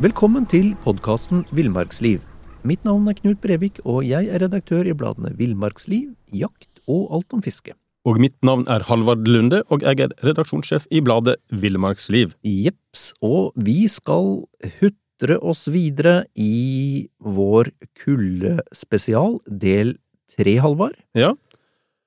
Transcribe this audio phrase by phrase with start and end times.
[0.00, 2.22] Velkommen til podkasten Villmarksliv.
[2.64, 7.34] Mitt navn er Knut Brevik, og jeg er redaktør i bladene Villmarksliv, Jakt og Alt
[7.36, 7.74] om fiske.
[8.08, 12.32] Og mitt navn er Halvard Lunde, og jeg er redaksjonssjef i bladet Villmarksliv.
[12.40, 14.46] Jepps, og vi skal
[14.78, 17.68] hutre oss videre i vår
[18.00, 19.98] kuldespesial, del
[20.32, 20.96] tre, Halvard.
[21.14, 21.34] Ja,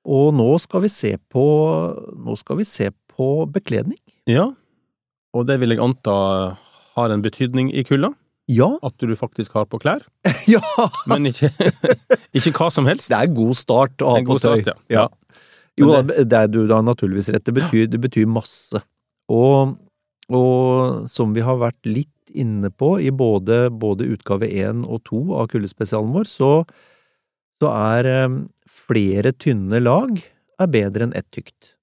[0.04, 1.42] Og nå skal vi se på
[2.20, 3.98] Nå skal vi se på bekledning.
[4.26, 4.50] ja.
[5.34, 6.12] Og det vil jeg anta
[6.96, 8.12] har en betydning i kulda?
[8.50, 10.04] Ja, At du faktisk har på klær?
[10.50, 10.60] ja!
[11.08, 11.48] Men ikke,
[12.36, 13.08] ikke hva som helst?
[13.08, 14.60] Det er en god start å ha på tøy.
[14.60, 15.06] start, ja.
[15.06, 15.06] Ja.
[15.80, 17.44] Jo, det, det er du da naturligvis rett.
[17.46, 18.78] Det betyr, det betyr masse.
[19.32, 19.74] Og,
[20.28, 25.22] og som vi har vært litt inne på i både, både utgave én og to
[25.38, 26.52] av kuldespesialen vår, så,
[27.62, 28.38] så er eh,
[28.70, 30.14] flere tynne lag
[30.60, 31.74] er bedre enn ett tykt.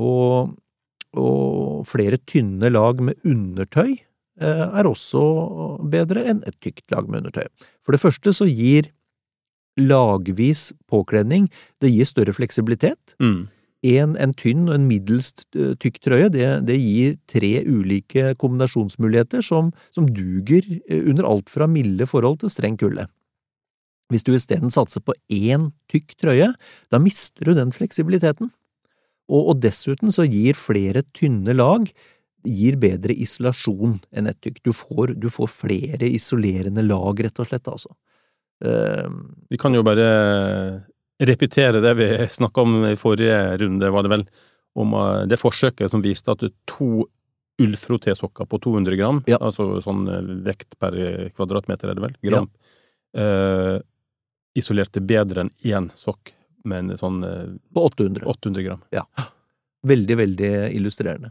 [0.00, 0.56] Og,
[1.18, 3.98] og flere tynne lag med undertøy
[4.46, 5.20] er også
[5.90, 7.46] bedre enn et tykt lag med undertøy.
[7.82, 8.90] For det første så gir
[9.78, 11.46] lagvis påkledning
[11.82, 13.14] det gir større fleksibilitet.
[13.22, 13.46] Mm.
[13.86, 19.44] En, en tynn og en middels eh, tykk trøye, det, det gir tre ulike kombinasjonsmuligheter
[19.46, 23.06] som, som duger eh, under alt fra milde forhold til streng kulde.
[24.10, 26.50] Hvis du isteden satser på én tykk trøye,
[26.90, 28.50] da mister du den fleksibiliteten.
[29.28, 31.86] Og, og dessuten så gir flere tynne lag
[32.48, 34.62] gir bedre isolasjon enn et tykk.
[34.64, 37.92] Du får, du får flere isolerende lag, rett og slett, altså.
[38.64, 39.08] Uh,
[39.50, 40.08] Vi kan jo bare
[41.18, 44.24] repetere det vi snakka om i forrige runde, var det vel,
[44.78, 47.08] om eh, det forsøket som viste at to
[47.58, 49.40] ullfrottésokker på 200 gram, Ja.
[49.42, 50.94] altså sånn eh, vekt per
[51.34, 52.46] kvadratmeter, er det vel, gram,
[53.18, 53.80] eh,
[54.54, 56.30] isolerte bedre enn én sokk
[56.64, 58.26] med en sånn uh, på 800.
[58.26, 58.80] 800 gram.
[59.86, 61.30] Veldig, veldig illustrerende.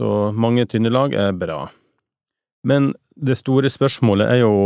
[0.00, 1.66] Så mange tynne lag er bra.
[2.66, 4.56] Men det store spørsmålet er jo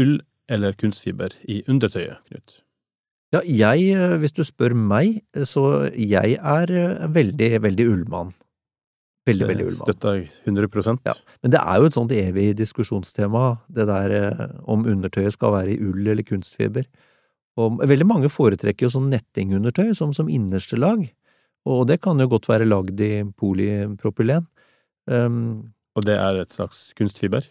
[0.00, 0.14] ull
[0.50, 2.60] eller kunstfiber i undertøyet, Knut.
[3.34, 5.18] Ja, jeg, eh, hvis du spør meg,
[5.48, 8.30] så jeg er eh, veldig, veldig ullmann.
[9.26, 9.88] Veldig, veldig ullmann.
[9.88, 11.14] støtter jeg 100% Ja.
[11.42, 15.74] Men det er jo et sånt evig diskusjonstema, det der eh, om undertøyet skal være
[15.74, 16.86] i ull eller kunstfiber.
[17.58, 21.02] Og veldig mange foretrekker jo sånn nettingundertøy som, som innerste lag,
[21.64, 24.46] og det kan jo godt være lagd i polypropylen.
[25.10, 27.46] Um, Og det er et slags kunstfiber?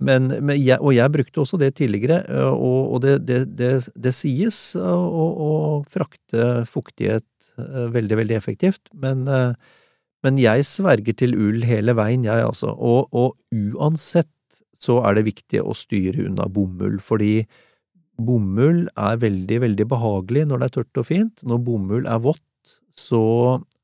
[0.00, 3.72] Men, men jeg, og jeg brukte også det tidligere, øh, og, og det, det, det,
[3.92, 5.50] det sies å, å,
[5.92, 9.52] frakte fuktighet øh, veldig, veldig effektivt, men, øh,
[10.24, 14.32] men jeg sverger til ull hele veien, jeg altså, og, og uansett
[14.76, 17.44] så er det viktig å styre unna bomull, fordi
[18.20, 21.44] bomull er veldig, veldig behagelig når det er tørt og fint.
[21.48, 22.44] Når bomull er vått,
[23.00, 23.24] så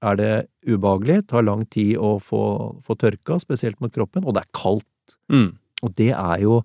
[0.04, 0.32] er det
[0.68, 2.42] ubehagelig, tar lang tid å få,
[2.84, 5.16] få tørka, spesielt mot kroppen, og det er kaldt.
[5.32, 5.48] Mm.
[5.84, 6.60] Og det er jo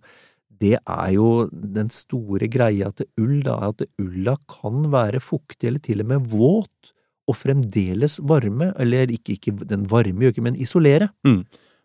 [0.62, 5.82] det er jo den store greia til ull, da, at ulla kan være fuktig eller
[5.82, 6.92] til og med våt,
[7.30, 11.10] og fremdeles varme, eller ikke, ikke den varme jo ikke, men isolere.
[11.26, 11.42] Mm.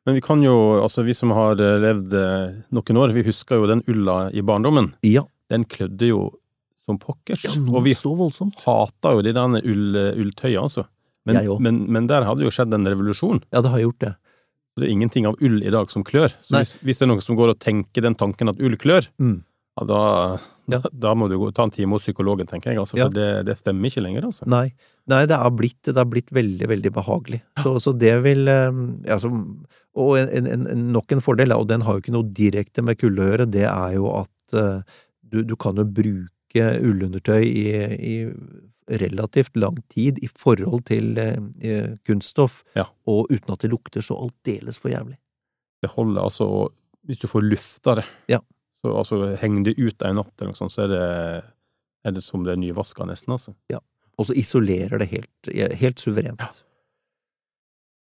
[0.07, 3.61] Men vi kan jo, altså vi som har eh, levd eh, noen år, vi husker
[3.61, 4.93] jo den ulla i barndommen.
[5.07, 6.21] Ja, Den klødde jo
[6.87, 7.45] som pokkers.
[7.49, 8.61] ja og vi så voldsomt.
[8.67, 10.87] hata jo de der ull, ulltøya, altså.
[11.27, 13.41] Men, men, men der hadde jo skjedd en revolusjon.
[13.51, 14.13] Ja, det har gjort det.
[14.77, 16.31] Det er ingenting av ull i dag som klør.
[16.45, 19.09] Så hvis, hvis det er noen som går og tenker den tanken at ull klør,
[19.19, 19.41] Mm.
[19.81, 20.01] ja, da,
[20.69, 20.81] Ja.
[20.93, 23.57] da, må du gå, ta en time hos psykologen, tenker jeg, altså, for det, det
[23.59, 24.47] stemmer ikke lenger, altså.
[24.51, 24.69] Nei,
[25.09, 27.41] nei det, har blitt, det blitt veldig, veldig behagelig.
[27.63, 28.71] Så, så det vil eh,
[29.15, 29.31] altså,
[29.97, 32.99] Og en, en, en, nok en fordel, og den har jo ikke noe direkte med
[33.01, 34.83] kulde å gjøre, det er jo at eh,
[35.27, 36.31] du, du kan jo bruke
[36.63, 37.67] ullundertøy i,
[37.97, 38.15] i
[38.87, 42.85] relativt lang tid i forhold til eh, eh, kunststoff, Ja.
[43.07, 45.17] og uten at det lukter så aldeles for jævlig.
[45.83, 46.69] Det holder altså
[47.07, 48.41] Hvis du får lufta det, Ja.
[48.83, 51.45] så altså, henger det ut en natt eller noe sånt, så er det,
[52.05, 53.55] er det som det er nyvaska, nesten, altså.
[53.71, 53.79] Ja.
[54.19, 56.41] Og så isolerer det helt, helt suverent.
[56.41, 56.49] Ja.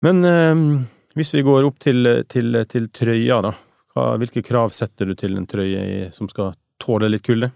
[0.01, 0.85] Men eh,
[1.15, 3.51] hvis vi går opp til, til, til trøya, da.
[3.93, 7.51] Hva, hvilke krav setter du til en trøye som skal tåle litt kulde?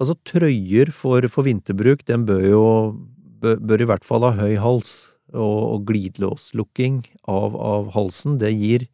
[0.00, 2.64] Altså, trøyer for, for vinterbruk, den bør jo
[3.40, 8.86] bør, i hvert fall ha høy hals, og, og glidelåslukking av, av halsen, det gir,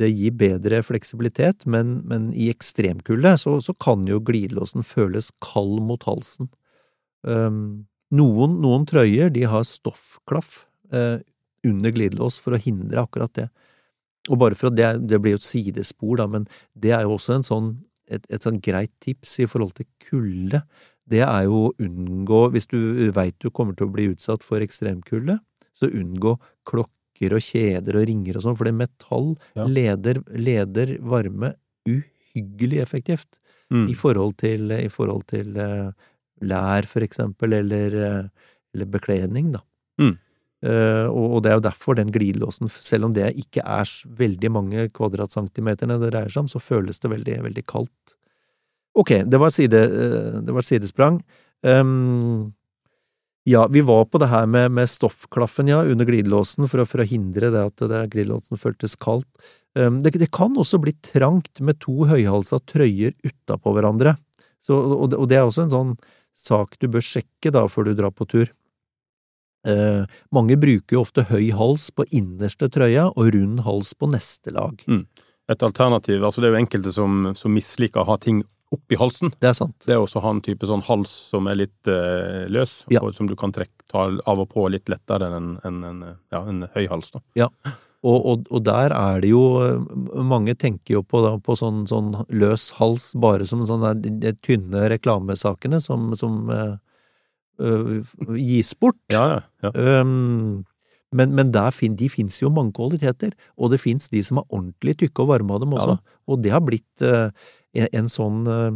[0.00, 5.82] det gir bedre fleksibilitet, men, men i ekstremkulde så, så kan jo glidelåsen føles kald
[5.84, 6.48] mot halsen.
[7.26, 10.62] Um, noen, noen trøyer, de har stoffklaff
[10.94, 11.18] uh,
[11.66, 13.48] under glidelås for å hindre akkurat det.
[14.28, 16.48] Og bare for at det, det blir jo et sidespor, da, men
[16.78, 17.70] det er jo også en sånn
[18.10, 20.62] et, et sånn greit tips i forhold til kulde,
[21.08, 22.78] det er jo å unngå, hvis du
[23.16, 25.38] veit du kommer til å bli utsatt for ekstremkulde,
[25.72, 26.34] så unngå
[26.68, 29.64] klokker og kjeder og ringer og sånn, for det metall Ja.
[29.66, 31.54] leder, leder varme
[31.88, 33.40] uhyggelig effektivt
[33.70, 33.88] Mm.
[33.90, 35.90] i forhold til, i forhold til uh,
[36.40, 38.28] lær, for eksempel, eller, uh,
[38.74, 39.60] eller bekledning, da.
[40.00, 40.14] Mm.
[40.66, 44.88] Eh, og, det er jo derfor den glidelåsen, selv om det ikke er veldig mange
[44.90, 48.16] kvadratcentimeterne det dreier seg om, så føles det veldig, veldig kaldt.
[48.98, 51.20] Ok, det var, side, eh, det var sidesprang.
[51.62, 52.50] Um,
[53.48, 57.04] ja, vi var på det her med, med stoffklaffen, ja, under glidelåsen, for å, for
[57.04, 59.30] å hindre det at det, glidelåsen føltes kaldt.
[59.78, 64.18] Um, det, det kan også bli trangt med to høyhalsa trøyer utapå hverandre,
[64.58, 65.98] så, og, og det er også en sånn
[66.38, 68.50] sak du bør sjekke da før du drar på tur.
[69.68, 74.54] Eh, mange bruker jo ofte høy hals på innerste trøya og rund hals på neste
[74.56, 74.80] lag.
[75.48, 78.42] Et alternativ, altså det er jo enkelte som, som misliker å ha ting
[78.74, 79.30] oppi halsen.
[79.40, 79.76] Det er sant.
[79.86, 83.00] Det er også å ha en type sånn hals som er litt eh, løs, Ja.
[83.00, 86.42] og som du kan trekke, ta av og på litt lettere enn en, en, ja,
[86.44, 87.14] en høy hals.
[87.14, 87.22] Da.
[88.04, 89.40] Og, og, og der er det jo
[90.22, 94.34] Mange tenker jo på, da, på sånn, sånn løs hals bare som sånne de, de
[94.38, 96.76] tynne reklamesakene som, som eh,
[97.60, 98.02] øh,
[98.36, 99.00] gis bort.
[99.12, 100.00] Ja, ja, ja.
[100.02, 100.64] Um,
[101.16, 104.98] men, men fin, de fins jo mange kvaliteter, og det fins de som er ordentlig
[105.00, 105.98] tykke og varme av dem også.
[106.28, 107.30] og det har blitt uh,
[107.72, 108.72] en, en sånn uh,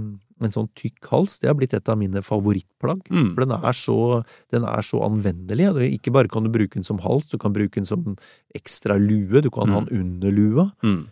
[0.46, 3.04] en sånn tykk hals, det har blitt et av mine favorittplagg.
[3.12, 3.32] Mm.
[3.34, 3.98] For den er, så,
[4.50, 5.68] den er så anvendelig.
[5.98, 8.16] Ikke bare kan du bruke den som hals, du kan bruke den som
[8.56, 10.68] ekstra lue, du kan ha den under lua.
[10.82, 11.04] Mm.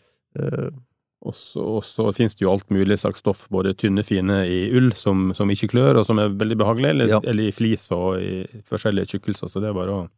[1.20, 4.92] Eh, Og så, finnes det jo alt mulig slags stoff, både tynne, fine i ull,
[4.96, 7.20] som, som ikke klør, og som er veldig behagelig, eller, Ja.
[7.24, 9.48] eller i flis og i forskjellige tjukkelser.
[9.52, 10.08] Så det er bare å,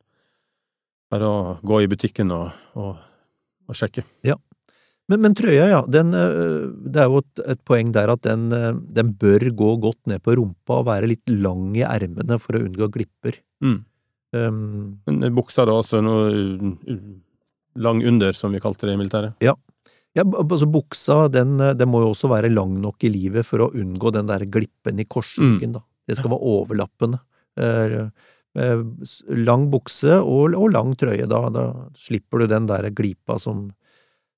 [1.11, 2.97] bare å gå i butikken og, og,
[3.69, 4.05] og sjekke.
[5.11, 8.47] Men, men trøya, ja, den, øh, det er jo et, et poeng der at den,
[8.55, 12.57] øh, den bør gå godt ned på rumpa og være litt lang i ermene for
[12.57, 13.41] å unngå glipper.
[13.61, 13.81] Mm.
[14.33, 17.03] Um, Men buksa da, altså noe uh,
[17.83, 19.35] lang under, som vi kalte det i militæret?
[19.45, 19.53] ja,
[20.21, 23.71] b- altså buksa, den, den må jo også være lang nok i livet for å
[23.73, 25.81] unngå den der glippen i korsryggen, da.
[26.09, 27.21] Det skal være overlappende.
[27.57, 27.95] Eh,
[28.59, 28.83] eh,
[29.41, 31.65] lang bukse og, og lang trøye, da, da
[31.97, 33.71] slipper du den der glipa som,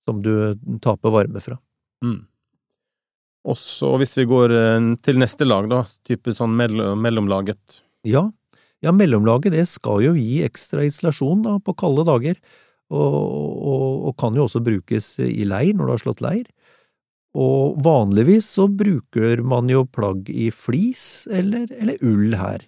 [0.05, 0.55] som du
[0.85, 1.59] taper varme fra.
[2.05, 2.21] Mm.
[3.45, 8.29] Og så hvis vi går eh, til neste lag, da, type sånn mell mellomlaget Ja,
[8.85, 12.37] ja, mellomlaget det skal jo gi ekstra isolasjon da, på kalde dager,
[12.93, 16.45] og, og, og kan jo også brukes i leir når du har slått leir.
[17.35, 22.63] Og vanligvis så bruker man jo plagg i flis eller, eller ull her.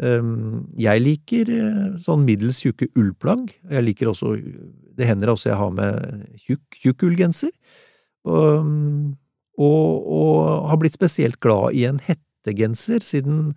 [0.00, 3.52] Um, Jeg liker eh, sånn middels tjukke ullplagg.
[3.68, 4.32] Jeg liker også
[4.96, 7.52] Det hender også jeg har med tjukk, tjukk ullgenser.
[8.24, 8.66] og,
[9.60, 13.52] og, og har blitt spesielt glad i en hettegenser, siden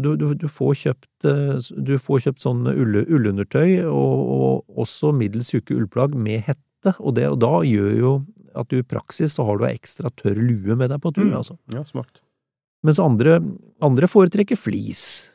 [0.00, 5.12] du, du, du får kjøpt øh, Du får kjøpt sånn ulle, ullundertøy og, og også
[5.12, 8.12] middels tjukke ullplagg med hette, og, det, og da gjør jo
[8.56, 11.26] at du i praksis så har du ei ekstra tørr lue med deg på tur,
[11.28, 11.34] Mm.
[11.42, 11.58] altså.
[11.74, 12.22] Ja, smart.
[12.86, 13.40] Mens andre,
[13.84, 15.32] andre foretrekker flis.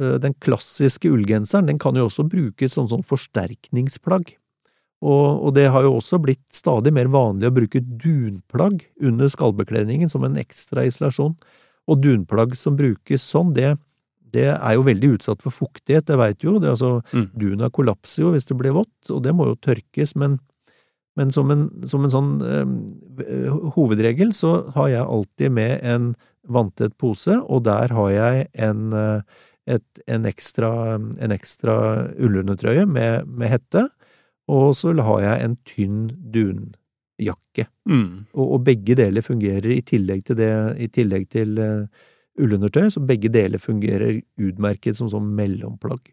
[0.00, 4.34] Eh, Den klassiske ullgenseren den kan jo også brukes som sånn forsterkningsplagg.
[5.04, 10.08] Og, og det har jo også blitt stadig mer vanlig å bruke dunplagg under skallbekledningen
[10.10, 11.36] som en ekstra isolasjon.
[11.90, 13.74] Og dunplagg som brukes sånn, det,
[14.32, 16.58] det er jo veldig utsatt for fuktighet, det veit du jo.
[16.58, 17.28] Det, altså, Mm.
[17.34, 20.40] Duna kollapser jo hvis det blir vått, og det må jo tørkes, men,
[21.16, 26.08] Men som en, som en sånn øh, hovedregel så har jeg alltid med en
[26.50, 29.22] vanntett pose, og der har jeg en, eh,
[29.76, 31.76] et, en ekstra, en ekstra
[32.18, 33.84] ullundertrøye med, med hette,
[34.50, 36.00] og så har jeg en tynn
[37.18, 37.66] dunjakke.
[37.88, 38.26] Mm.
[38.32, 41.86] Og, og begge deler fungerer i tillegg til det, i tillegg til uh,
[42.40, 46.10] ullundertøy, så begge deler fungerer utmerket som sånn mellomplagg.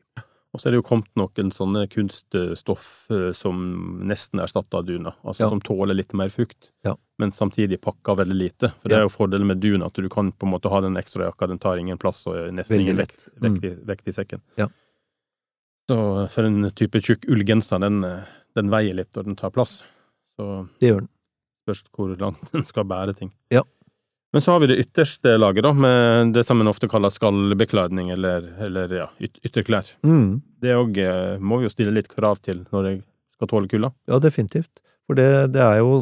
[0.51, 3.61] Og så er det jo kommet noen sånne kunststoff eh, som
[4.03, 5.47] nesten erstatter duna, altså Ja.
[5.49, 6.97] som tåler litt mer fukt, Ja.
[7.17, 8.73] men samtidig pakker veldig lite.
[8.81, 10.99] For det er jo fordelen med duna, at du kan på en måte ha den
[10.99, 14.07] ekstra jakka, den tar ingen plass og er nesten Veldig ingen vekt, vekt, i, vekt
[14.07, 14.41] i sekken.
[14.57, 14.67] Ja.
[15.87, 19.85] Så for en type tjukk ullgenser, den, eh, den veier litt, og den tar plass.
[20.39, 21.09] Så Det gjør den.
[21.65, 23.31] spørs hvor langt den skal bære ting.
[23.53, 23.61] Ja.
[24.33, 28.11] Men så har vi det ytterste laget, da, med det som en ofte kaller skallbekledning,
[28.15, 29.89] eller, eller ja, yt ytterklær.
[30.07, 30.41] Mm.
[30.63, 33.01] Det òg eh, må vi jo stille litt krav til når jeg
[33.33, 33.89] skal tåle kulda.
[34.07, 34.79] Ja, definitivt.
[35.09, 35.97] For det, det er jo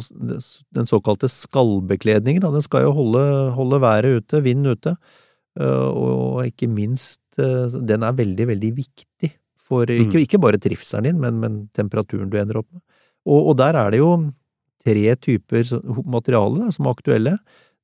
[0.76, 2.52] den såkalte skallbekledningen, da.
[2.54, 3.24] Den skal jo holde,
[3.56, 4.94] holde været ute, vind ute.
[5.58, 10.22] Eh, Og ikke minst, eh, den er veldig, veldig viktig for ikke, Mm.
[10.22, 12.80] ikke bare trivselen din, men, men temperaturen du ender opp med.
[13.28, 14.12] Og, og der er det jo
[14.80, 15.66] tre typer
[16.08, 17.34] materiale da, som er aktuelle.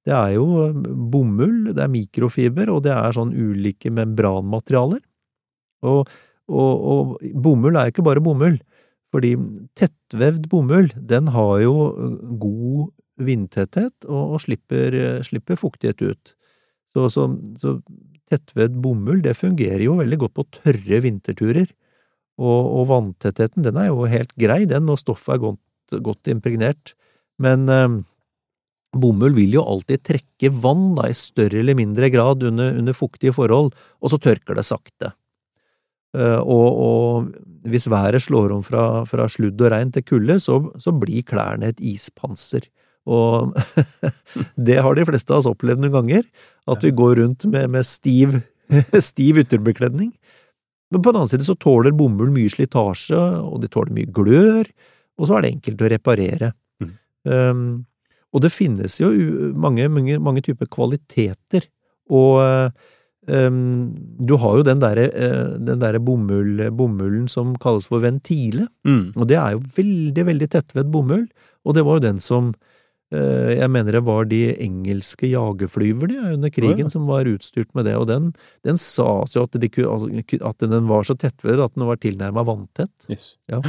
[0.07, 0.71] Det er jo
[1.13, 5.03] bomull, det er mikrofiber, og det er sånn ulike membranmaterialer.
[5.87, 6.07] Og,
[6.47, 8.61] og, og bomull er ikke bare bomull.
[9.15, 9.35] Fordi
[9.79, 11.75] tettvevd bomull, den har jo
[12.41, 12.91] god
[13.27, 16.35] vindtetthet og, og slipper, slipper fuktighet ut.
[16.93, 17.27] Så, så,
[17.61, 17.77] så
[18.31, 21.69] tettvevd bomull, det fungerer jo veldig godt på tørre vinterturer.
[22.37, 26.93] Og, og vanntettheten, den er jo helt grei, den, når stoffet er godt, godt impregnert.
[27.43, 27.99] Men eh,
[28.97, 33.35] bomull vil jo alltid trekke vann da, i større eller mindre grad under, under fuktige
[33.37, 35.13] forhold, og så tørker det sakte.
[36.17, 40.61] Eh, og, og hvis været slår om fra, fra sludd og regn til kulde, så,
[40.81, 42.69] så blir klærne et ispanser.
[43.07, 43.55] Og
[44.69, 46.29] det har de fleste av oss opplevd noen ganger,
[46.67, 48.41] at vi går rundt med, med stiv,
[49.11, 50.13] stiv ytterbekledning.
[50.93, 54.69] Men på den annen side så tåler bomull mye slitasje, og de tåler mye glør,
[55.19, 56.53] og så er det enkelt å reparere.
[56.83, 56.93] Mm.
[57.27, 57.65] Um,
[58.37, 59.09] og det finnes jo
[59.57, 61.67] mange, mange, mange typer kvaliteter,
[62.13, 62.71] og
[63.27, 63.59] um,
[64.23, 69.11] du har jo den derre eh, den derre bomull, bomullen som kalles for ventile, Mm.
[69.17, 71.27] og det er jo veldig, veldig tettvedd bomull,
[71.67, 72.53] og det var jo den som
[73.15, 76.91] jeg mener det var de engelske jagerflyverne under krigen oh, ja.
[76.91, 78.33] som var utstyrt med det, og den,
[78.67, 82.49] den sa jo at, de, altså, at den var så tettvedd at den var tilnærmet
[82.49, 83.07] vanntett.
[83.07, 83.37] Yes.
[83.47, 83.63] Ja.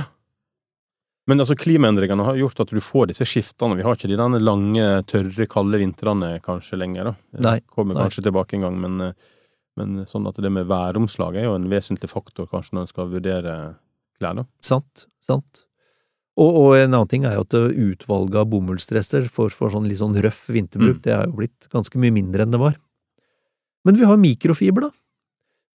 [1.28, 3.76] Men altså, klimaendringene har gjort at du får disse skiftene.
[3.76, 7.16] Vi har ikke de denne lange, tørre, kalde vintrene kanskje lenger, da.
[7.44, 8.06] Nei, Kommer nei.
[8.08, 9.34] kanskje tilbake en gang, men, eh,
[9.78, 13.12] men sånn at det med væromslag er jo en vesentlig faktor kanskje når en skal
[13.12, 13.58] vurdere
[14.18, 14.48] klær, da.
[14.64, 15.67] Sant, sant.
[16.38, 19.98] Og, og en annen ting er jo at utvalget av bomullsdresser for, for sånn litt
[20.02, 21.04] sånn røff vinterbruk, Mm.
[21.08, 22.76] det er jo blitt ganske mye mindre enn det var.
[23.88, 24.92] Men vi har mikrofiber, da.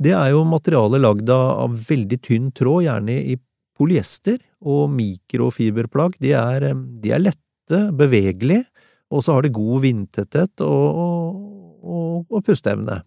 [0.02, 3.38] Det er jo materiale lagd av veldig tynn tråd, gjerne i
[3.78, 8.66] polyester, og mikrofiberplagg, de er, eh, de er lette, bevegelige,
[9.12, 13.02] og så har de god vindtetthet og, og, og, og pusteevne.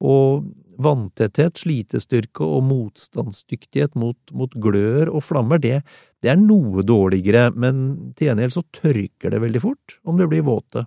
[0.00, 0.46] Og
[0.80, 5.80] vanntetthet, slitestyrke og motstandsdyktighet mot, mot glør og flammer, det,
[6.24, 10.46] det er noe dårligere, men til gjengjeld så tørker det veldig fort om det blir
[10.46, 10.86] våte.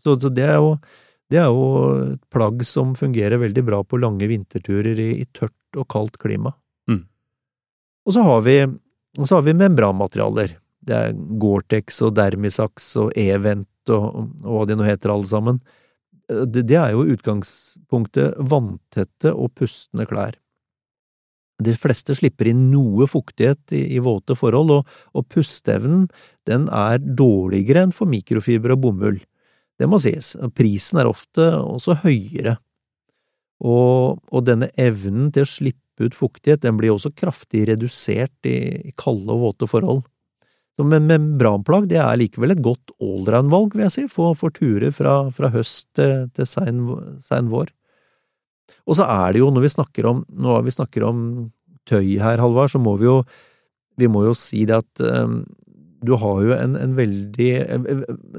[0.00, 0.74] Så, så det, er jo,
[1.32, 1.64] det er jo
[2.16, 6.52] et plagg som fungerer veldig bra på lange vinterturer i, i tørt og kaldt klima.
[6.90, 7.04] Mm.
[8.08, 8.56] Og så har vi,
[9.22, 10.56] så har vi membranmaterialer.
[10.80, 15.60] Det er Gore-Tex og Dermisax og Event og, og hva de nå heter alle sammen
[16.30, 20.38] det, det er jo utgangspunktet vanntette og pustende klær.
[21.60, 26.06] De fleste slipper inn noe fuktighet i, i våte forhold, og, og pusteevnen
[26.48, 29.20] den er dårligere enn for mikrofiber og bomull.
[29.80, 30.34] Det må sies.
[30.56, 32.56] Prisen er ofte også høyere.
[33.60, 38.56] Og, og denne evnen til å slippe ut fuktighet, den blir også kraftig redusert i,
[38.88, 40.02] i kalde og våte forhold.
[40.86, 45.22] Men membranplagg det er likevel et godt allround-valg, vil jeg si, for, for turer fra,
[45.34, 46.82] fra høst til, til sein,
[47.24, 47.72] sein vår.
[48.86, 51.24] Og så er det jo, når vi snakker om, når vi snakker om
[51.88, 53.20] tøy her, Halvard, så må vi jo,
[54.00, 55.42] vi må jo si det at um,
[56.06, 57.50] du har jo en, en veldig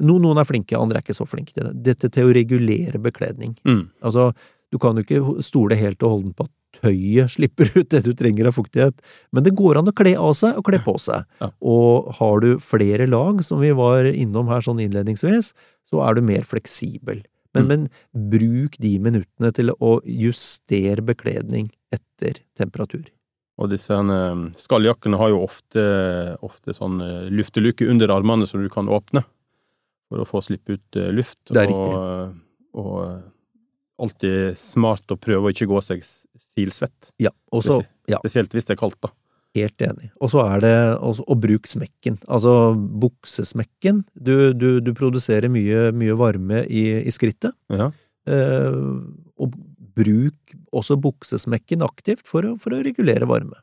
[0.02, 1.76] noen, noen er flinke, andre er ikke så flinke til det.
[1.92, 3.54] Dette til å regulere bekledning.
[3.68, 3.84] Mm.
[4.02, 4.32] Altså,
[4.74, 8.12] du kan jo ikke stole helt og holdent på at tøyet slipper ut det du
[8.18, 9.00] trenger av fuktighet,
[9.32, 11.28] men det går an å kle av seg og kle på seg.
[11.42, 11.52] Ja.
[11.62, 15.54] Og har du flere lag, som vi var innom her sånn innledningsvis,
[15.88, 17.24] så er du mer fleksibel.
[17.54, 17.68] Men, Mm.
[17.68, 23.10] men bruk de minuttene til å justere bekledning etter temperatur.
[23.60, 25.84] Og disse eh, skalljakkene har jo ofte,
[26.42, 29.26] ofte sånn eh, lufteluke under armene som du kan åpne
[30.08, 31.42] for å få slippe ut eh, luft.
[31.52, 32.40] Det er og,
[32.74, 33.22] og
[34.02, 37.12] alltid smart å prøve å ikke gå seg silsvett.
[37.22, 37.82] Ja, også,
[38.12, 39.12] Ja, Spesielt hvis det er kaldt, da.
[39.56, 40.10] helt enig.
[40.20, 42.18] Og så er det også, å bruke smekken.
[42.28, 44.04] Altså buksesmekken.
[44.16, 47.54] Du, du, du produserer mye, mye varme i, i skrittet.
[47.72, 47.90] Ja.
[48.30, 48.80] Eh,
[49.42, 49.56] og
[49.96, 53.60] bruk også buksesmekken aktivt for å, for å regulere varme.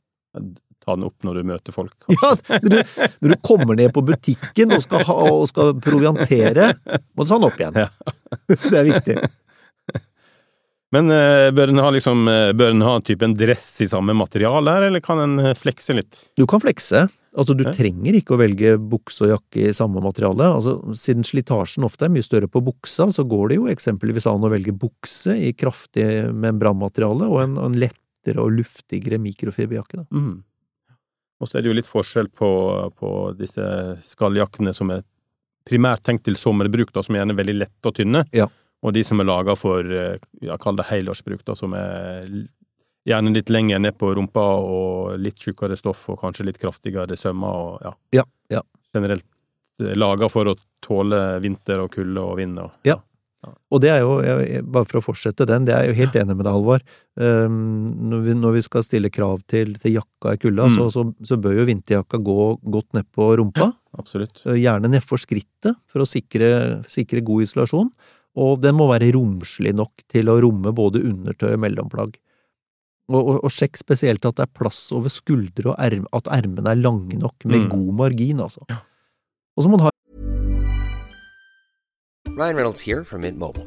[0.85, 1.97] Ta den opp når du møter folk.
[2.14, 2.78] Ja, når du,
[3.25, 6.71] når du kommer ned på butikken og skal, ha, og skal proviantere,
[7.16, 7.80] må du ta den opp igjen.
[8.71, 9.16] Det er viktig.
[10.95, 14.14] Men eh, bør den ha liksom, eh, bør den ha type en dress i samme
[14.16, 16.23] materiale her, eller kan den eh, flekse litt?
[16.38, 17.02] Du kan flekse.
[17.37, 17.73] Altså, du Ja.
[17.76, 20.47] trenger ikke å velge bukse og jakke i samme materiale.
[20.57, 24.47] Altså, siden slitasjen ofte er mye større på buksa, så går det jo eksempelvis an
[24.49, 30.00] å velge bukse i kraftig membranmateriale og en, en lettere og luftigere mikrofiberjakke.
[30.00, 30.07] Da.
[30.16, 30.38] Mm.
[31.38, 32.49] Og så er det jo litt forskjell på,
[32.99, 33.62] på disse
[34.09, 35.04] skalljakkene som er
[35.68, 38.49] primært tenkt til sommerbruk, da, som er gjerne veldig lette og tynne, Ja.
[38.82, 42.28] Og de som er laga for, eh, ja, kall det helårsbruk, da, som er
[43.08, 47.49] gjerne litt lenger ned på rumpa og litt tjukkere stoff og kanskje litt kraftigere sømmer
[47.49, 48.62] og ja, Ja, ja.
[48.94, 49.25] generelt
[49.97, 52.99] laga for å tåle vinter og kulde og vind og Ja.
[53.70, 56.16] Og det er jo, jeg, bare for å fortsette den, det er jeg jo helt
[56.18, 56.82] enig med deg, Halvor.
[57.14, 60.75] Um, når, vi, når vi skal stille krav til, til jakka i kulda, Mm.
[60.75, 63.70] så, så, så bør jo vinterjakka gå godt ned på rumpa.
[63.97, 64.42] Absolutt.
[64.44, 66.50] Eh, Gjerne nedfor skrittet, for å sikre,
[66.90, 67.92] sikre god isolasjon.
[68.38, 72.16] Og den må være romslig nok til å romme både undertøy og mellomplagg.
[73.09, 76.71] Og, og, og sjekk spesielt at det er plass over skuldre, og erm, at ermene
[76.75, 77.68] er lange nok, med Mm.
[77.73, 78.62] god margin, altså.
[79.57, 79.95] Og så må den ha
[82.38, 83.66] Ryan Reynolds her from Mint Mobile.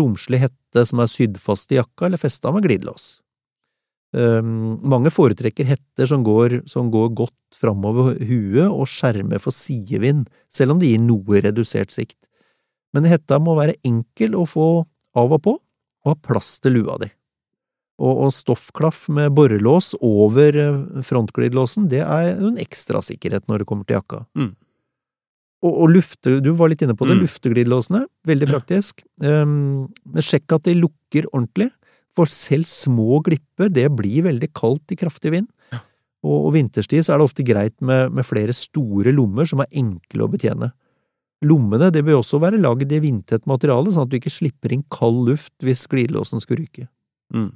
[0.00, 3.16] Romslig hette som er sydd fast i jakka eller festa med glidelås.
[4.16, 10.30] Um, mange foretrekker hetter som går, som går godt framover huet og skjermer for sidevind,
[10.48, 12.18] selv om det gir noe redusert sikt.
[12.96, 14.68] Men hetta må være enkel å få
[15.16, 15.56] av og på,
[16.06, 17.10] og ha plass til lua di.
[17.96, 23.68] Og, og stoffklaff med borrelås over eh, frontglidelåsen, det er en ekstra sikkerhet når det
[23.68, 24.22] kommer til jakka.
[24.36, 24.52] Mm.
[25.66, 27.24] Og, og lufte, du var litt inne på det, Mm.
[27.26, 29.02] lufteglidelåsene, veldig praktisk.
[29.24, 31.70] Um, men sjekk at de lukker ordentlig,
[32.16, 35.50] for selv små glipper, det blir veldig kaldt i kraftig vind.
[36.26, 39.68] Og, og vinterstid så er det ofte greit med, med flere store lommer som er
[39.78, 40.70] enkle å betjene.
[41.44, 44.82] Lommene det bør også være lagd i vindtett materiale, sånn at du ikke slipper inn
[44.90, 46.88] kald luft hvis glidelåsen skulle ryke.
[47.34, 47.52] Mm.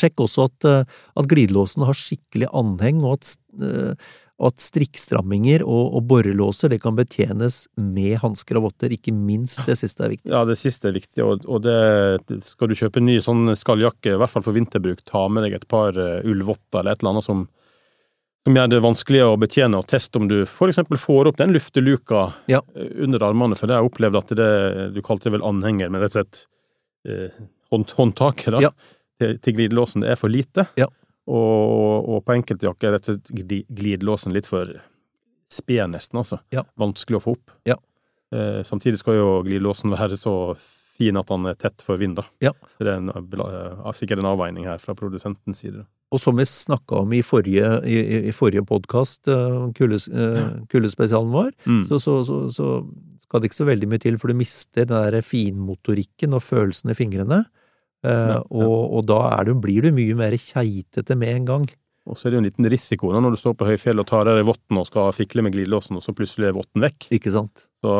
[0.00, 4.10] Sjekk også at, eh, at glidelåsen har skikkelig anheng, og at, eh,
[4.40, 8.94] at strikkstramminger og, og borrelåser det kan betjenes med hansker og votter.
[8.96, 10.30] Ikke minst det siste er viktig.
[10.32, 14.14] Ja, det siste er viktig, og, og det, skal du kjøpe en ny sånn skalljakke,
[14.14, 17.12] i hvert fall for vinterbruk, ta med deg et par eh, ullvotter eller et eller
[17.18, 17.42] annet som,
[18.48, 21.52] som gjør det vanskelig å betjene, og teste om du for eksempel får opp den
[21.52, 22.62] lufteluka Ja.
[22.96, 24.48] under armene, for det har jeg opplevd at det,
[24.96, 26.46] du kalte det vel anhenger, men rett og slett
[27.04, 27.36] eh,
[27.74, 28.72] hånd, håndtaket da, Ja.
[29.20, 30.66] Til, glidelåsen, er for lite.
[30.80, 30.88] Ja.
[31.30, 34.66] Og, og på enkelte jakker er rett og slett glidelåsen litt for
[35.50, 36.40] sped, nesten, altså.
[36.54, 36.64] Ja.
[36.80, 37.54] Vanskelig å få opp.
[37.68, 37.76] Ja.
[38.34, 40.34] Eh, samtidig skal jo glidelåsen være så
[41.00, 42.24] fin at han er tett for vind, da.
[42.44, 42.52] Ja.
[42.76, 45.84] Så det er en, eh, sikkert en avveining her fra produsentens side.
[46.12, 49.28] Og som vi snakka om i forrige, i, i- forrige podkast,
[49.78, 51.84] kuldespesialen vår, Mm.
[51.86, 52.66] så, så, så, så
[53.22, 56.90] skal det ikke så veldig mye til, for du mister den der finmotorikken og følelsen
[56.90, 57.44] i fingrene.
[58.06, 58.40] Eh, Ja, ja.
[58.48, 61.68] Og, og da du, blir du mye mer keitete med en gang.
[62.08, 64.26] Og så er det jo en liten risiko når du står på høyfjell og tar
[64.26, 67.10] av deg votten og skal fikle med glidelåsen, og så plutselig er votten vekk.
[67.18, 67.66] Ikke sant?
[67.84, 67.92] Så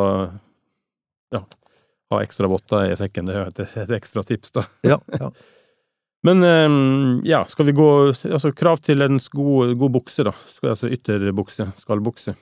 [1.37, 1.43] ja,
[2.11, 4.65] ha ekstra votter i sekken, det er jo et, et ekstra tips, da.
[4.89, 5.31] Ja, ja.
[6.27, 6.73] Men eh,
[7.31, 10.35] ja, skal vi gå Altså, krav til en god, god bukse, da.
[10.69, 11.71] Altså ytterbukse.
[11.81, 12.35] Skallbukse.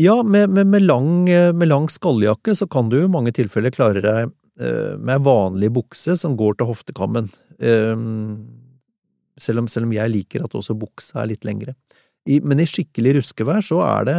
[0.00, 4.02] Ja, med, med, med, lang, med lang skalljakke så kan du i mange tilfeller klare
[4.04, 7.28] deg eh, med vanlig bukse som går til hoftekammen.
[7.62, 7.94] Eh,
[9.38, 11.76] selv, om, selv om jeg liker at også buksa er litt lengre.
[12.28, 14.18] I, men i skikkelig ruskevær så er det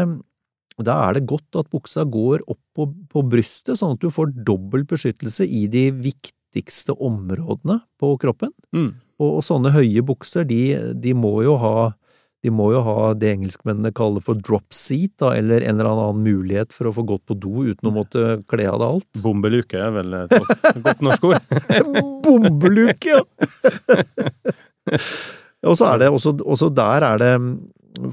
[0.86, 4.32] da er det godt at buksa går opp på, på brystet, sånn at du får
[4.48, 8.54] dobbel beskyttelse i de viktigste områdene på kroppen.
[8.76, 8.94] Mm.
[9.20, 11.92] Og, og, sånne høye bukser, de, de, må jo ha
[12.44, 16.22] de må jo ha det engelskmennene kaller for drop seat, da, eller en eller annen
[16.24, 19.10] mulighet for å få gått på do uten å måtte kle av deg alt.
[19.24, 20.38] Bombeluke er vel et
[20.86, 21.58] godt norsk ord?
[22.26, 23.22] Bombeluke, ja!
[25.68, 27.34] og så er det også, også der er det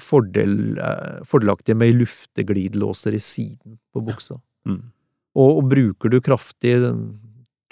[0.03, 4.41] fordel, eh, fordelaktig med lufteglidelåser i siden på buksa.
[4.67, 4.83] Mm.
[5.37, 6.75] Og, og, bruker du kraftig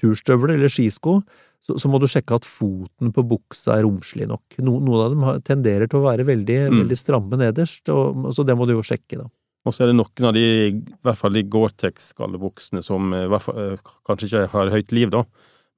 [0.01, 1.19] turstøvler eller skisko,
[1.65, 4.59] så, så, må du sjekke at foten på buksa er romslig nok.
[4.61, 6.83] No, noen av dem tenderer til å være veldig, mm.
[6.83, 9.31] veldig stramme nederst, og, så det må du jo sjekke, da.
[9.65, 10.45] Og så er det noen av de,
[10.77, 15.25] i hvert fall de Gore-Tex-skallebuksene som hvert fall, eh, kanskje ikke har høyt liv, da,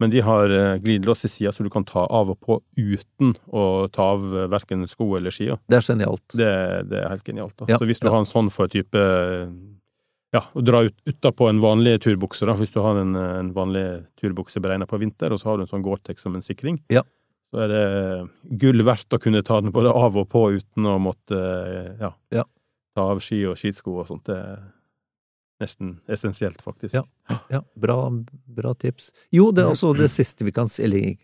[0.03, 3.37] men de har eh, glidelås i sida, så du kan ta av og på uten
[3.47, 5.57] å ta av eh, verken sko eller skia.
[5.71, 6.27] Det er genialt.
[6.35, 6.51] Det,
[6.91, 7.57] det er helt genialt.
[7.57, 7.71] da.
[7.71, 8.13] Ja, så hvis du ja.
[8.17, 9.07] har en sånn for type
[10.37, 13.85] Ja, å dra ut utapå en vanlig turbukse, da, hvis du har en, en vanlig
[14.21, 17.03] turbukse beregna på vinter, og så har du en sånn Gore-Tex som en sikring, Ja.
[17.55, 17.85] så er det
[18.61, 21.39] gull verdt å kunne ta den både av og på uten å måtte
[22.03, 22.45] ja, Ja.
[22.97, 24.25] ta av ski og skisko og sånt.
[24.29, 24.65] Det er
[25.63, 26.99] nesten essensielt, faktisk.
[26.99, 27.39] Ja.
[27.49, 28.11] Ja, bra,
[28.59, 29.13] bra tips.
[29.33, 31.17] Jo, det er også det siste vi kan si, eller i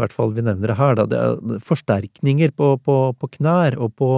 [0.00, 3.94] hvert fall vi nevner det her, da, det er forsterkninger på, på, på knær og
[3.98, 4.10] på,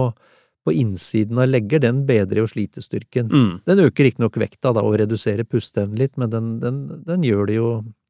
[0.67, 3.31] på, innsiden av legger, den bedrer jo slitestyrken.
[3.31, 3.53] Mm.
[3.67, 7.55] Den øker riktignok vekta da, og reduserer pusteevnen litt, men den, den, den, gjør det
[7.57, 7.69] jo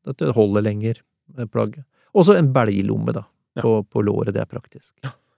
[0.10, 1.00] at det holder lenger,
[1.54, 1.86] plagget.
[2.18, 3.26] Også en belglomme, da,
[3.58, 3.62] Ja.
[3.66, 4.94] på, på låret, det er praktisk.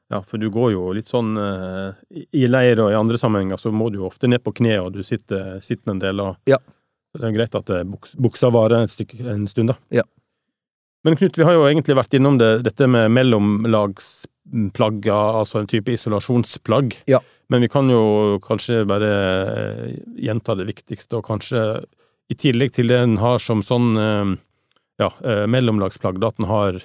[0.10, 1.94] Ja, for du går jo litt sånn eh,
[2.34, 4.96] I leir og i andre sammenhenger så må du jo ofte ned på kne, og
[4.96, 6.58] du sitter, sitter en del, og Ja.
[7.16, 9.78] det er greit at eh, buks, buksa varer et stykke, en stund, da.
[10.02, 10.04] Ja.
[11.06, 13.12] Men Knut, vi har jo egentlig vært innom det, dette med
[14.52, 16.96] mellomlagsplagg, altså en type isolasjonsplagg.
[17.08, 17.20] Ja.
[17.50, 21.84] Men vi kan jo kanskje bare eh, gjenta det viktigste, og kanskje
[22.30, 24.36] i tillegg til det en har som sånn eh,
[25.02, 26.82] ja, eh, mellomlagsplagg, da at en har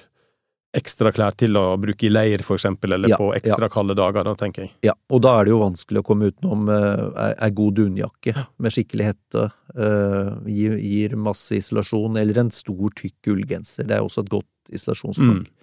[0.75, 4.25] ekstra klær til å bruke i leir, for eksempel, eller Ja, på ekstra kalde dager,
[4.27, 4.73] da, tenker jeg.
[4.83, 8.33] Ja, og da er det jo vanskelig å komme utenom eh, ei ei god dunjakke
[8.59, 9.45] med skikkelig hette.
[9.75, 13.87] eh, gir, gir masse isolasjon, eller en stor, tykk ullgenser.
[13.87, 15.45] Det er også et godt isolasjonsplagg.
[15.45, 15.54] Mm.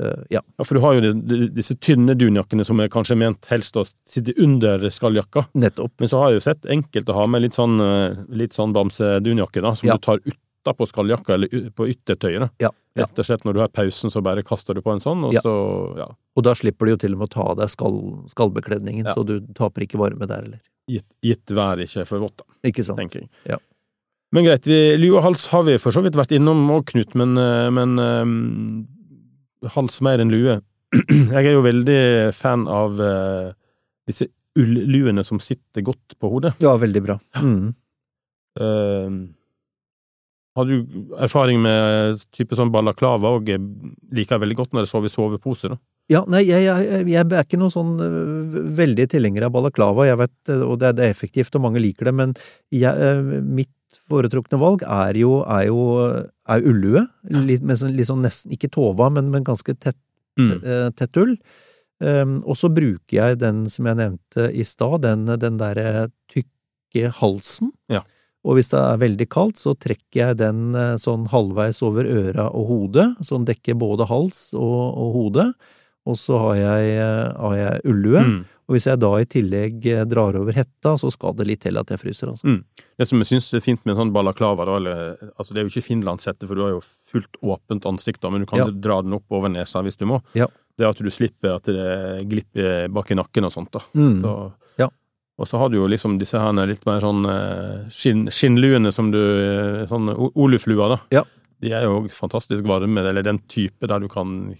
[0.00, 0.40] Eh, ja.
[0.58, 1.12] Ja, for du har jo
[1.54, 5.46] disse tynne dunjakkene som er kanskje ment helst å sitte under skalljakka.
[5.58, 5.92] Nettopp.
[5.98, 9.62] Men så har jeg jo sett enkelte ha med litt sånn, eh, litt sånn bamsedunjakke,
[9.62, 9.94] da, som Ja.
[9.94, 12.50] du tar utapå skalljakka, eller på yttertøyet.
[12.60, 12.70] Ja.
[12.98, 15.32] Rett og slett når du har pausen, så bare kaster du på en sånn, og
[15.34, 18.24] så ja, Og da slipper du jo til og med å ta av deg skall,
[18.28, 20.60] skallbekledningen, så du taper ikke varme der eller?
[20.90, 22.98] gitt, gitt vær ikke for vått, da, Ikke sant?
[22.98, 23.28] tenker jeg.
[23.46, 23.56] Ja.
[24.32, 27.14] Men greit, vi, lue og hals har vi for så vidt vært innom òg, Knut,
[27.14, 28.88] men, eh, men
[29.74, 30.58] hals mer enn lue.
[31.34, 32.00] Jeg er jo veldig
[32.36, 33.48] fan av uh,
[34.08, 36.54] disse ulluene som sitter godt på hodet.
[36.64, 37.18] Ja, veldig bra.
[37.42, 37.74] Mm.
[38.58, 39.18] Uh,
[40.58, 45.06] har du erfaring med type sånn balaklava og liker jeg veldig godt når jeg sover
[45.10, 45.78] i sovepose, da?
[46.08, 47.92] Ja, nei, jeg, jeg, jeg er ikke noen sånn
[48.74, 52.14] veldig tilhenger av balaklava, jeg vet, og det det er effektivt, og mange liker det,
[52.16, 52.32] men
[52.74, 53.70] jeg, mitt
[54.10, 55.80] foretrukne valg er jo, er jo
[56.48, 59.98] er ullue, litt, med sånn, litt sånn nesten, ikke tova, men, men ganske tett,
[60.38, 60.60] Mm.
[60.62, 61.32] øh, tett ull.
[61.98, 67.10] Um, og så bruker jeg den som jeg nevnte i stad, den, den derre tykke
[67.18, 67.72] halsen.
[67.90, 68.04] Ja.
[68.46, 72.46] Og hvis det er veldig kaldt, så trekker jeg den øh, sånn halvveis over øra
[72.54, 75.48] og hodet, så den dekker både hals og, og hode.
[76.06, 77.00] Og så har jeg,
[77.36, 78.20] har jeg ullue.
[78.24, 78.38] Mm.
[78.68, 81.76] Og hvis jeg da i tillegg eh, drar over hetta, så skal det litt til
[81.80, 82.48] at jeg fryser, altså.
[82.48, 82.62] Mm.
[83.00, 85.66] Det som jeg syns er fint med en sånn balaklava, da, eller, altså det er
[85.66, 88.68] jo ikke finlandshette, for du har jo fullt åpent ansikt, da, men du kan Ja.
[88.70, 90.20] dra den opp over nesa hvis du må.
[90.36, 90.46] Ja.
[90.78, 93.80] Det er at du slipper at det glipper bak i nakken og sånt, da.
[93.96, 94.20] Mm.
[94.22, 94.34] Så,
[94.78, 94.88] Ja.
[95.38, 99.10] Og så har du jo liksom disse her litt mer sånn eh, skinn, skinnluene som
[99.10, 101.00] du eh, Sånn oluflua, da.
[101.10, 101.24] Ja.
[101.60, 104.56] De er jo fantastisk varme, eller den type der du kan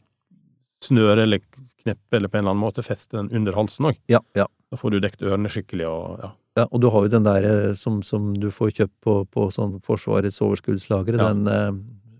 [0.84, 1.40] snøre eller
[1.82, 3.96] kneppe eller på en eller annen måte feste den under halsen òg.
[4.08, 4.46] Ja, ja.
[4.70, 6.32] Da får du dekt ørene skikkelig og ja.
[6.58, 9.44] Ja, og du har jo den der eh, som, som du får kjøpt på, på
[9.54, 11.28] sånn Forsvarets overskuddslagre, Ja.
[11.32, 11.46] den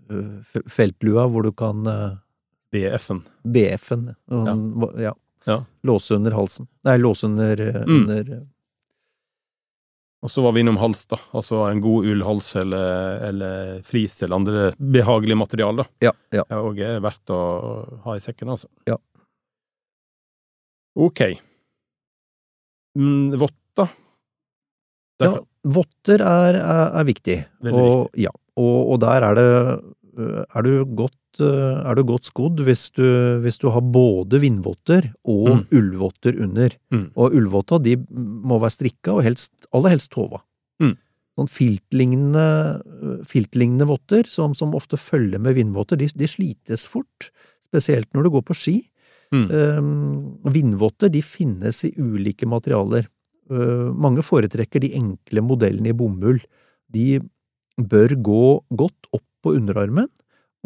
[0.09, 2.13] uh, feltlua hvor du kan uh,
[2.71, 3.19] BF-en.
[3.43, 5.13] BF-en, Ja.
[5.45, 5.57] ja.
[5.83, 6.67] Låse under halsen.
[6.87, 7.99] Nei, låse under, eh, Mm.
[8.01, 8.45] under eh,
[10.19, 11.17] Og så var vi innom hals, da.
[11.31, 15.87] Altså en god ullhals eller, eller flis eller andre behagelige materialer.
[15.87, 16.09] da.
[16.09, 16.43] Ja, ja.
[16.43, 17.39] Det er òg verdt å
[18.03, 18.67] ha i sekken, altså.
[18.89, 18.97] Ja.
[20.99, 21.23] Ok.
[22.99, 23.95] Mm, votter?
[25.23, 25.31] Ja,
[25.67, 27.37] votter er, er, er viktig.
[27.63, 28.25] Veldig og, viktig.
[28.27, 29.47] Ja, og, og der er det
[30.19, 33.03] Er du godt, er du godt skodd hvis du,
[33.43, 35.65] hvis du har både vindvotter og Mm.
[35.71, 36.69] ullvotter under.
[36.91, 37.11] Mm.
[37.15, 40.41] Og ullvotta de må være strikka, og helst, aller helst tova.
[40.81, 40.95] Mm.
[41.37, 47.29] Sånn filtlignende, øh, filtlignende votter, som, som ofte følger med vindvotter, de, de slites fort.
[47.63, 48.77] Spesielt når du går på ski.
[49.31, 49.45] Mm.
[49.51, 53.05] Um, vindvotter de finnes i ulike materialer.
[53.49, 56.41] Uh, mange foretrekker de enkle modellene i bomull.
[56.89, 57.19] De
[57.77, 58.41] bør gå
[58.75, 60.09] godt opp på underarmen,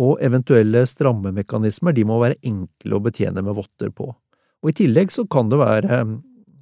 [0.01, 4.08] og eventuelle strammemekanismer de må være enkle å betjene med votter på.
[4.63, 5.99] Og I tillegg så kan det være,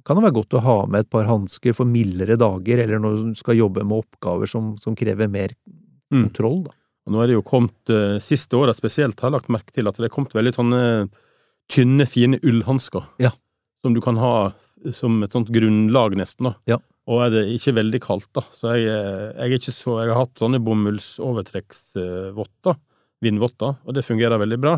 [0.04, 3.16] kan det være godt å ha med et par hansker for mildere dager, eller når
[3.30, 5.54] du skal jobbe med oppgaver som, som krever mer
[6.12, 6.26] Mm.
[6.28, 6.58] kontroll.
[6.66, 6.72] Da.
[7.06, 9.88] Og nå er det jo kommet, eh, siste året spesielt, har jeg lagt merke til
[9.88, 11.08] at det er kommet veldig sånne
[11.72, 13.02] tynne, fine ullhansker.
[13.18, 13.30] Ja.
[13.82, 14.52] Som du kan ha
[14.92, 16.54] som et sånt grunnlag, nesten, da.
[16.68, 16.76] Ja.
[17.08, 18.42] Og er det ikke veldig kaldt, da.
[18.52, 22.76] Så jeg, eh, jeg er ikke så Jeg har hatt sånne bomullsovertrekksvotter,
[23.22, 24.76] vindvotter, og det fungerer veldig bra.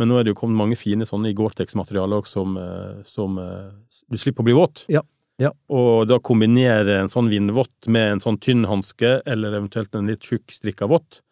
[0.00, 3.72] Men nå er det jo kommet mange fine sånne i Gore-Tex-materialer som, eh, som eh,
[4.08, 4.84] du slipper å bli våt.
[4.92, 5.02] Ja,
[5.40, 5.50] ja.
[5.72, 10.26] Og da kombinere en sånn vindvott med en sånn tynn hanske, eller eventuelt en litt
[10.26, 11.22] tjukk strikka vott,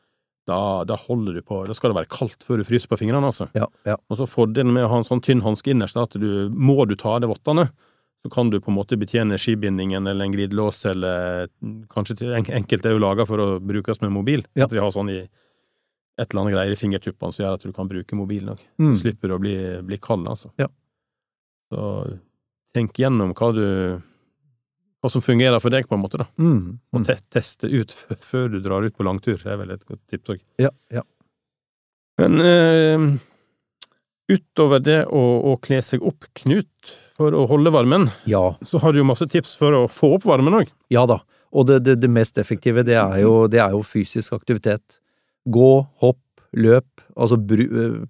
[0.49, 3.29] da, da holder du på Da skal det være kaldt før du fryser på fingrene,
[3.29, 3.51] altså.
[3.53, 3.99] Ja, ja.
[4.09, 6.87] Og så fordelen med å ha en sånn tynn hanske innerst er at du, må
[6.89, 7.67] du ta av deg vottene,
[8.25, 11.53] så kan du på en måte betjene skibindingen eller en glidelås, eller
[11.93, 14.43] kanskje til en, enkelte er jo laga for å brukes med mobil.
[14.59, 15.21] At de har sånn i
[16.19, 18.63] et eller annet greier i fingertuppene som gjør at du kan bruke mobilen òg.
[18.83, 18.95] Mm.
[18.99, 19.55] Slipper å bli,
[19.87, 20.51] bli kald, altså.
[20.59, 20.67] Ja.
[21.71, 21.83] Så
[22.75, 23.67] tenk gjennom hva du
[24.99, 26.27] Hva som fungerer for deg, på en måte, da.
[26.43, 26.81] Mm.
[26.91, 27.93] Og te teste ut
[28.27, 29.37] før du drar ut på langtur.
[29.39, 30.41] Det er vel et godt tips òg.
[30.59, 31.05] Ja, ja.
[32.19, 33.05] Men eh,
[34.35, 38.43] utover det å, å kle seg opp, Knut, for å holde varmen, ja.
[38.67, 40.73] så har du jo masse tips for å få opp varmen òg.
[40.91, 41.21] Ja da,
[41.55, 44.99] og det, det, det mest effektive det er, jo, det er jo fysisk aktivitet.
[45.49, 45.71] Gå,
[46.03, 46.21] hopp,
[46.57, 48.05] løp, altså øh,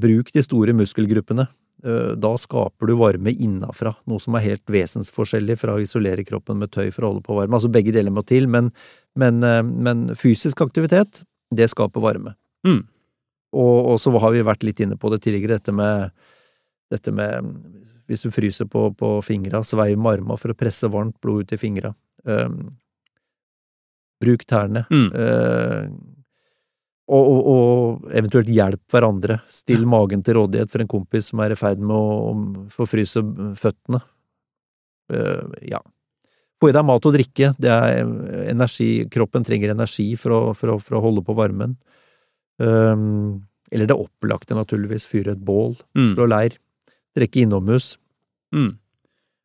[0.00, 1.46] bruk de store muskelgruppene.
[1.84, 6.58] Øh, Da skaper du varme innafra, noe som er helt vesensforskjellig fra å isolere kroppen
[6.62, 7.58] med tøy for å holde på varme.
[7.58, 8.72] Altså begge deler må til, men,
[9.16, 11.24] men, øh, men fysisk aktivitet,
[11.54, 12.34] det skaper varme.
[12.66, 12.82] Mm.
[13.54, 16.10] Og, og så har vi vært litt inne på det tidligere, dette med,
[16.90, 17.52] dette med
[18.08, 21.54] hvis du fryser på, på fingra, sveiv med armene for å presse varmt blod ut
[21.56, 21.94] i fingra.
[22.24, 22.74] Um,
[24.24, 24.84] bruk tærne.
[24.92, 25.08] Mm.
[25.12, 25.88] Eh,
[27.04, 29.38] og, og, og eventuelt hjelp hverandre.
[29.52, 32.36] Still magen til rådighet for en kompis som er i ferd med å å
[32.72, 33.22] forfryse
[33.60, 34.00] føttene.
[35.12, 35.82] Uh, ja.
[36.60, 37.52] Få i deg mat og drikke.
[37.60, 38.06] Det er
[38.48, 41.76] energi, kroppen trenger energi for å, for å, for å holde på varmen.
[42.56, 43.42] Um,
[43.74, 45.08] eller det opplagte, naturligvis.
[45.10, 45.74] Fyre et bål.
[45.98, 46.14] Mm.
[46.14, 46.56] Slå leir.
[47.18, 47.94] Drikke innomhus.
[48.54, 48.72] Mm.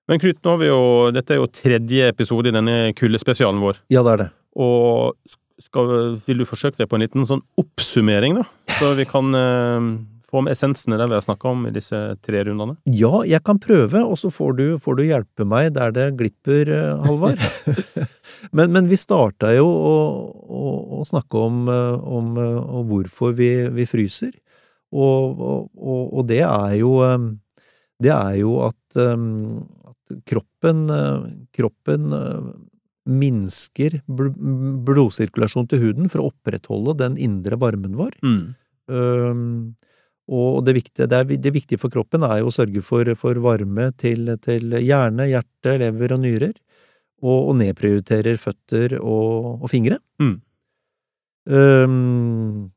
[0.10, 0.82] Men Knut, nå har vi jo,
[1.14, 3.84] dette er jo tredje episode i denne kuldespesialen vår.
[3.94, 4.30] Ja, det er det.
[4.58, 8.46] Og skal, vil du forsøke deg på en liten sånn oppsummering, da?
[8.80, 9.90] Så vi kan eh,
[10.30, 12.78] få med essensene der vi har snakka om i disse tre rundene?
[12.94, 16.70] Ja, jeg kan prøve, og så får du, får du hjelpe meg der det glipper,
[16.76, 17.42] eh, Halvard.
[18.58, 19.98] men, men vi starta jo å,
[20.60, 20.64] å,
[21.00, 24.34] å snakke om, eh, om, eh, om hvorfor vi, vi fryser.
[24.90, 26.96] Og, og, og, det er jo
[28.02, 30.80] Det er jo at, at kroppen,
[31.54, 32.08] kroppen
[33.10, 34.32] minsker bl
[34.88, 38.16] blodsirkulasjon til huden for å opprettholde den indre varmen vår.
[38.24, 38.42] Mm.
[38.90, 39.46] Um,
[40.30, 43.38] og det viktige, det, er, det viktige for kroppen er jo å sørge for, for
[43.42, 46.54] varme til, til hjerne, hjerte, lever og nyrer,
[47.26, 49.98] og, og nedprioriterer føtter og, og fingre.
[50.22, 50.36] Mm.
[51.50, 52.70] Um,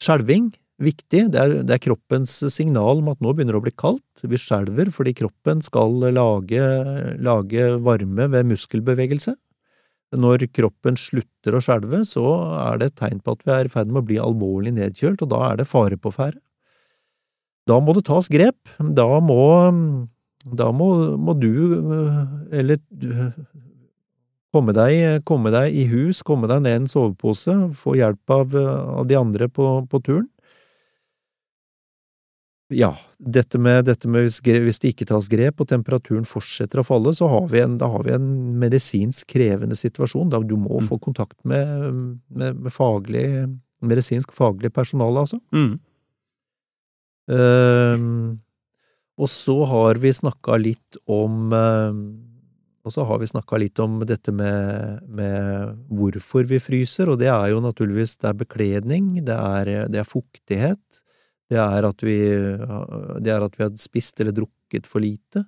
[0.00, 0.48] skjelving,
[0.80, 1.26] viktig.
[1.34, 4.24] Det er, det er kroppens signal om at nå begynner det å bli kaldt.
[4.24, 6.64] Vi skjelver fordi kroppen skal lage,
[7.20, 9.36] lage varme ved muskelbevegelse.
[10.10, 12.24] Når kroppen slutter å skjelve, så
[12.58, 15.22] er det et tegn på at vi er i ferd med å bli alvorlig nedkjølt,
[15.22, 16.40] og da er det fare på ferde.
[17.70, 18.58] Da må det tas grep.
[18.80, 19.44] Da må,
[20.58, 21.52] da må, må du,
[22.50, 22.80] eller
[24.50, 28.56] komme deg, komme deg i hus, komme deg ned i en sovepose, få hjelp av,
[28.56, 30.29] av de andre på, på turen.
[32.70, 36.86] Ja, dette med, dette med hvis, hvis det ikke tas grep og temperaturen fortsetter å
[36.86, 38.28] falle, så har vi en, da har vi en
[38.62, 40.30] medisinsk krevende situasjon.
[40.30, 41.90] Da du må få kontakt med,
[42.30, 43.26] med, med faglig,
[43.82, 45.40] medisinsk faglig personale, altså.
[45.50, 45.74] Mm.
[47.30, 48.38] Uh,
[49.20, 53.98] og så har vi snakka litt om, uh, og så har vi snakka litt om
[54.06, 59.36] dette med, med, hvorfor vi fryser, og det er jo naturligvis det er bekledning, det
[59.36, 61.02] er, det er fuktighet,
[61.50, 62.18] det er, at vi,
[63.22, 65.44] det er at vi har spist eller drukket for lite,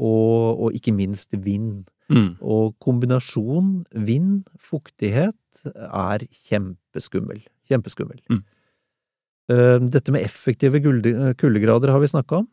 [0.00, 1.84] og, og ikke minst vind.
[2.12, 2.34] Mm.
[2.44, 5.36] Og kombinasjon vind, fuktighet,
[5.74, 7.44] er kjempeskummel.
[7.68, 8.20] Kjempeskummel.
[8.32, 8.42] Mm.
[9.52, 12.48] Uh, dette med effektive kuldegrader har vi snakka om.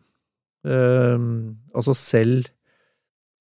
[0.67, 2.51] Uh, altså selv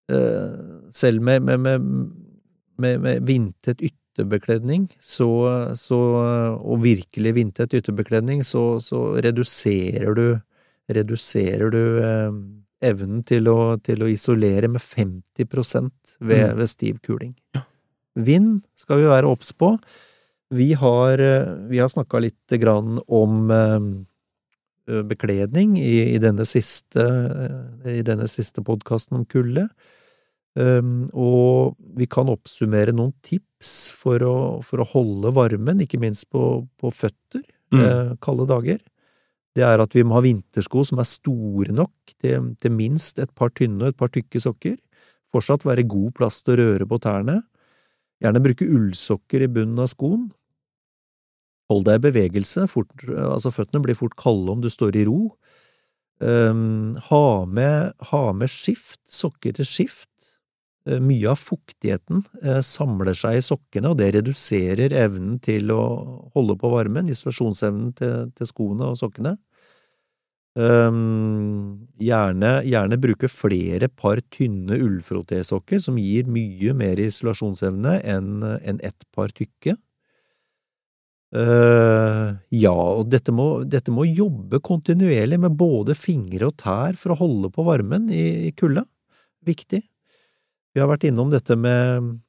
[0.09, 3.83] uh, Selv med, med, med, med vindtett
[4.21, 5.31] ytterbekledning, så,
[5.79, 5.99] så,
[6.61, 10.25] og virkelig vindtett ytterbekledning, så, så reduserer du
[10.91, 11.83] reduserer du
[12.83, 15.47] evnen til å, til å, isolere med 50
[16.19, 16.57] ved, Mm.
[16.59, 17.35] ved stiv kuling.
[17.55, 17.63] Ja.
[18.17, 19.77] Vind skal vi være obs på.
[20.51, 21.21] Vi har,
[21.71, 27.05] vi har snakka litt grann om eh, bekledning i, i denne siste,
[27.87, 29.69] i denne siste podkasten om kulde.
[30.59, 34.37] Um, og vi kan oppsummere noen tips for å,
[34.67, 37.83] for å holde varmen, ikke minst på, på føtter, Mm.
[37.87, 38.81] eh, kalde dager.
[39.55, 43.31] Det er at vi må ha vintersko som er store nok til, til minst et
[43.39, 44.75] par tynne og et par tykke sokker.
[45.31, 47.37] Fortsatt være god plass til å røre på tærne.
[48.19, 50.33] Gjerne bruke ullsokker i bunnen av skoen.
[51.71, 55.31] Hold deg i bevegelse, fort, altså føttene blir fort kalde om du står i ro.
[56.19, 60.10] Um, ha, med, ha med skift, sokker til skift.
[60.89, 65.83] Uh, mye av fuktigheten uh, samler seg i sokkene, og det reduserer evnen til å
[66.37, 69.37] holde på varmen, isolasjonsevnen til, til skoene og sokkene.
[70.59, 78.83] Um, gjerne, gjerne bruke flere par tynne ullfrotésokker, som gir mye mer isolasjonsevne enn en
[78.83, 79.77] ett par tykke.
[81.31, 87.15] Uh, ja, og dette må, dette må jobbe kontinuerlig med både fingre og tær for
[87.15, 88.83] å holde på varmen i, i kulda.
[89.47, 89.85] Viktig.
[90.75, 92.21] Vi har vært innom dette med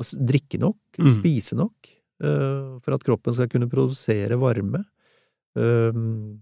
[0.00, 1.10] å drikke nok, Mm.
[1.10, 1.88] spise nok,
[2.24, 4.84] uh, for at kroppen skal kunne produsere varme.
[5.54, 6.40] Um,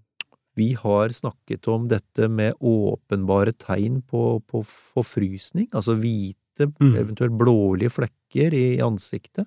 [0.57, 6.37] vi har snakket om dette med åpenbare tegn på, på forfrysning, altså hvite,
[6.81, 6.95] Mm.
[6.99, 9.47] eventuelt blålige flekker i ansiktet.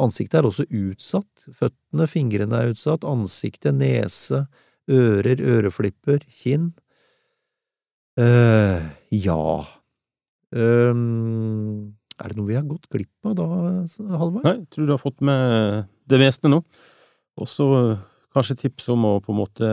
[0.00, 1.44] Ansiktet er også utsatt.
[1.52, 3.04] Føttene, fingrene er utsatt.
[3.04, 4.48] Ansiktet, nese,
[4.88, 6.72] ører, øreflipper, kinn.
[8.16, 9.66] eh ja
[10.54, 13.46] Ehm, Er det noe vi har gått glipp av da,
[14.20, 14.44] Halvard?
[14.46, 16.60] Nei, jeg tror du har fått med det meste nå.
[17.42, 17.66] Også
[18.34, 19.66] kanskje tips om å på en måte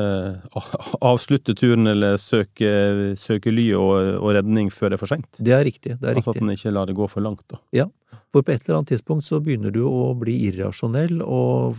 [1.06, 5.30] avslutte turen eller søke, søke ly og, og redning før det er for seint.
[5.38, 6.00] Det er riktig.
[6.02, 6.48] det er Altså at riktig.
[6.50, 7.62] en ikke lar det gå for langt, da.
[7.78, 7.86] Ja,
[8.34, 11.78] for på et eller annet tidspunkt så begynner du å bli irrasjonell, og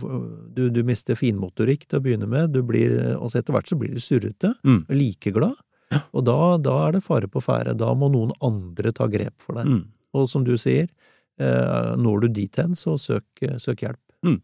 [0.55, 3.79] du, du mister finmotorikk til å begynne med, du blir, og så etter hvert så
[3.79, 4.83] blir du surrete, Mm.
[4.95, 5.55] likeglad,
[6.15, 7.75] og da, da er det fare på ferde.
[7.79, 9.69] Da må noen andre ta grep for deg.
[9.69, 9.83] Mm.
[10.13, 10.89] Og som du sier,
[11.41, 13.25] eh, når du dit hen, så søk,
[13.61, 14.01] søk hjelp.
[14.25, 14.39] Mm.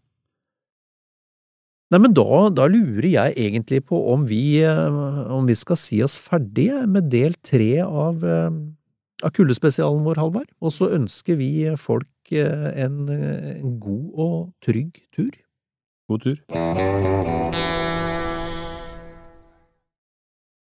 [1.89, 4.99] Nei, men da, da lurer jeg egentlig på om vi, eh,
[5.33, 8.49] om vi skal si oss ferdige med del tre av, eh,
[9.25, 10.49] av kuldespesialen vår, Halvard.
[10.61, 15.33] Og så ønsker vi folk en, en god og trygg tur.
[16.09, 17.88] God tur.